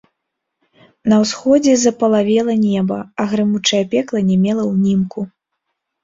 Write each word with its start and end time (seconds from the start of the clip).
На 1.11 1.15
ўсходзе 1.23 1.73
запалавела 1.81 2.55
неба, 2.67 2.97
а 3.23 3.25
грымучае 3.33 3.81
пекла 3.91 4.19
не 4.31 4.37
мела 4.47 4.63
ўнімку. 4.71 5.19